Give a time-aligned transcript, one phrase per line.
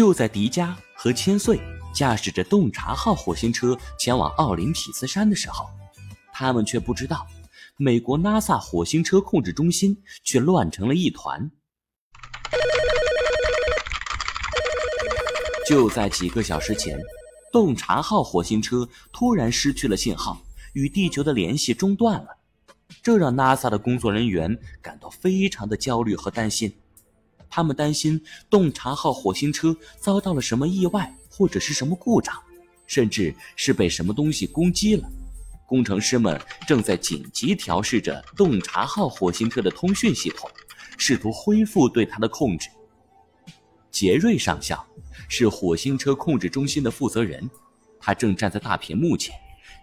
[0.00, 1.60] 就在迪迦和千岁
[1.92, 5.68] 驾驶着洞察号火星车前往奥林匹斯山的时候，
[6.32, 7.26] 他们却不知道，
[7.76, 9.94] 美国 NASA 火星车控制中心
[10.24, 11.50] 却乱成了一团。
[15.66, 16.98] 就在几个小时前，
[17.52, 20.40] 洞察号火星车突然失去了信号，
[20.72, 22.38] 与地球的联系中断了，
[23.02, 26.72] 这让 NASA 的工作人员感到非常的焦虑和担心。
[27.50, 32.34] 他们担心洞察号火星车遭到了什么意外，或者是什么故障，
[32.86, 35.06] 甚至是被什么东西攻击了。
[35.66, 40.50] 工程师们正在紧急调试着洞察号火星车的通讯系统，
[40.96, 42.68] 试图恢复对它的控制。
[43.90, 44.86] 杰瑞上校
[45.28, 47.48] 是火星车控制中心的负责人，
[48.00, 49.34] 他正站在大屏幕前，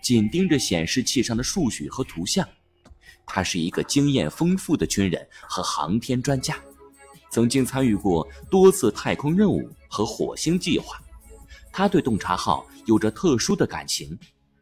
[0.02, 2.48] 紧盯着显示器上的数据和图像。
[3.26, 6.57] 他是一个经验丰富的军人和航天专家。
[7.38, 11.00] 曾经参与过多次太空任务和火星计划，
[11.72, 14.18] 他对洞察号有着特殊的感情，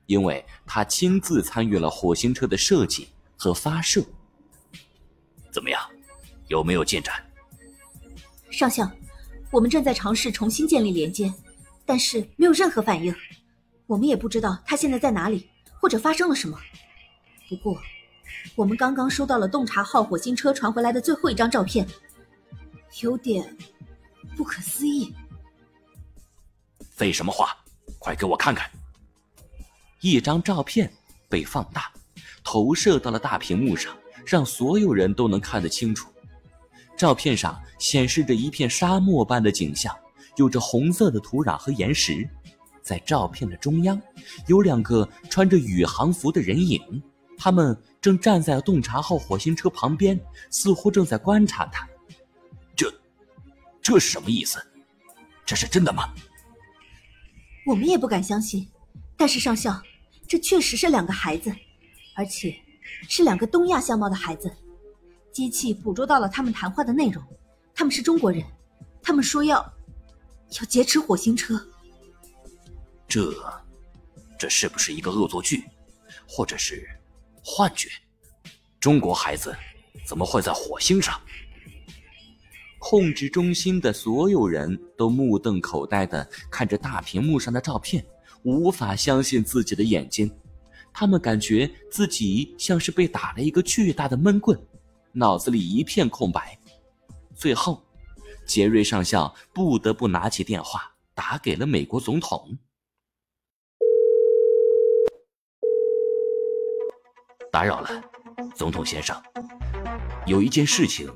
[0.07, 4.03] 因为他亲自参与了火星车的设计和发射。
[5.53, 5.81] 怎么样，
[6.49, 7.15] 有没有进展？
[8.51, 8.91] 上校，
[9.51, 11.33] 我们正在尝试重新建立连接，
[11.85, 13.15] 但是没有任何反应。
[13.87, 16.59] 我们也不知道他现在在哪里，或者发生了什么。
[17.47, 17.79] 不过，
[18.53, 21.87] 我们刚刚收到了洞察号火星车传回来的最后一张照片。
[23.01, 23.55] 有点
[24.37, 25.13] 不可思议。
[26.91, 27.57] 废什么话，
[27.99, 28.69] 快给我看看！
[29.99, 30.91] 一张照片
[31.27, 31.91] 被放大，
[32.43, 33.93] 投射到了大屏幕上，
[34.25, 36.09] 让所有人都能看得清楚。
[36.95, 39.93] 照片上显示着一片沙漠般的景象，
[40.37, 42.27] 有着红色的土壤和岩石。
[42.81, 43.99] 在照片的中央，
[44.47, 47.01] 有两个穿着宇航服的人影，
[47.37, 50.17] 他们正站在洞察号火星车旁边，
[50.51, 51.85] 似乎正在观察它。
[53.85, 54.59] 这是什么意思？
[55.45, 56.11] 这是真的吗？
[57.67, 58.67] 我们也不敢相信。
[59.15, 59.79] 但是上校，
[60.27, 61.55] 这确实是两个孩子，
[62.15, 62.59] 而且
[63.07, 64.51] 是两个东亚相貌的孩子。
[65.31, 67.23] 机器捕捉到了他们谈话的内容，
[67.75, 68.43] 他们是中国人。
[69.03, 69.61] 他们说要
[70.59, 71.63] 要劫持火星车。
[73.07, 73.31] 这
[74.39, 75.63] 这是不是一个恶作剧，
[76.27, 76.89] 或者是
[77.43, 77.87] 幻觉？
[78.79, 79.55] 中国孩子
[80.07, 81.21] 怎么会在火星上？
[82.87, 88.05] 控制中心的所有人都目瞪口呆地看着大屏幕上的照片，
[88.43, 90.31] 无法相信自己的眼睛。
[90.93, 94.55] 他们感觉自己像是被打了一个巨大的闷棍，
[95.13, 96.55] 脑子里一片空白。
[97.33, 97.83] 最后，
[98.45, 102.55] 杰瑞上校不得不拿起电话打给了美国总统。
[107.51, 107.89] 打扰了，
[108.53, 109.19] 总统先生，
[110.27, 111.11] 有一件事情。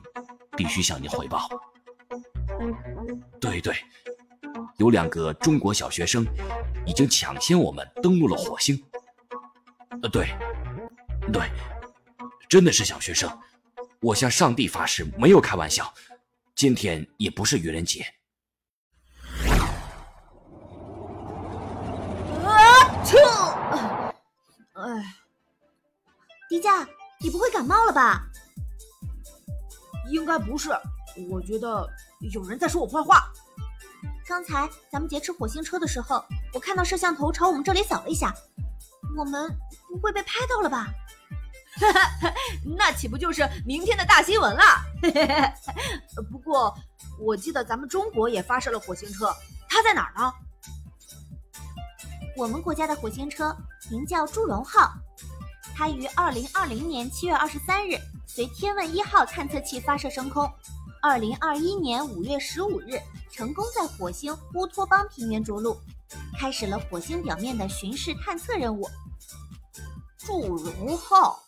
[0.59, 1.47] 必须向您汇报。
[3.39, 3.73] 对对，
[4.75, 6.27] 有两个中国小学生
[6.85, 8.77] 已经抢先我们登陆了火星。
[10.03, 10.35] 呃，对，
[11.31, 11.49] 对，
[12.49, 13.31] 真的是小学生。
[14.01, 15.93] 我向上帝发誓，没有开玩笑。
[16.55, 18.05] 今天也不是愚人节。
[22.43, 24.13] 啊！
[24.73, 25.15] 哎，
[26.49, 26.85] 迪迦，
[27.21, 28.28] 你不会感冒了吧？
[30.11, 30.69] 应该不是，
[31.29, 31.87] 我觉得
[32.33, 33.31] 有人在说我坏话。
[34.27, 38.33] 刚才咱们劫持火星车的时候，我看到摄像头朝我们这里扫了一下，
[39.17, 39.49] 我们
[39.89, 40.87] 不会被拍到了吧？
[41.79, 42.33] 哈哈，
[42.77, 44.61] 那岂不就是明天的大新闻了？
[46.29, 46.75] 不过
[47.19, 49.33] 我记得咱们中国也发射了火星车，
[49.67, 50.31] 它在哪儿呢？
[52.35, 53.55] 我们国家的火星车
[53.89, 54.93] 名叫祝融号，
[55.75, 57.97] 它于二零二零年七月二十三日。
[58.39, 60.49] 随天问一号探测器发射升空，
[61.01, 62.97] 二零二一年五月十五日
[63.29, 65.77] 成功在火星乌托邦平原着陆，
[66.39, 68.87] 开始了火星表面的巡视探测任务。
[70.19, 71.43] 祝融号，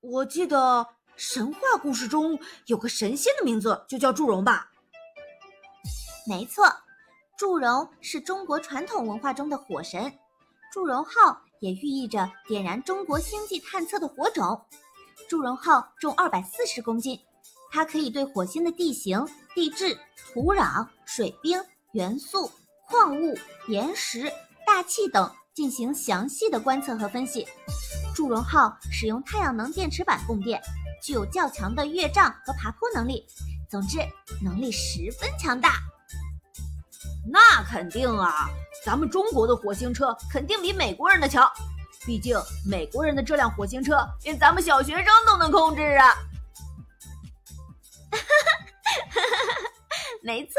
[0.00, 4.70] 我记得神话故事中有个神仙的名字就叫祝融吧？
[6.26, 6.64] 没错，
[7.36, 10.18] 祝融是中国传统文化中的火神，
[10.72, 14.64] 祝融号也寓意着点燃中国星际探测的火种。
[15.28, 17.20] 祝融号重二百四十公斤，
[17.70, 19.22] 它可以对火星的地形、
[19.54, 19.94] 地质、
[20.32, 22.50] 土壤、水冰、元素、
[22.88, 23.36] 矿物、
[23.66, 24.32] 岩石、
[24.66, 27.46] 大气等进行详细的观测和分析。
[28.14, 30.58] 祝融号使用太阳能电池板供电，
[31.02, 33.26] 具有较强的越障和爬坡能力。
[33.70, 33.98] 总之，
[34.42, 35.74] 能力十分强大。
[37.30, 38.48] 那肯定啊，
[38.82, 41.46] 咱们中国的火星车肯定比美国人的强。
[42.08, 46.08] 毕竟，美国人的这辆火星车连咱们小学生都能控制啊！
[48.10, 48.22] 哈哈
[49.10, 49.68] 哈哈哈
[50.22, 50.54] 没错。